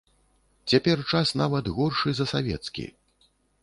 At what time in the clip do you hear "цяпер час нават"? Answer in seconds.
0.73-1.71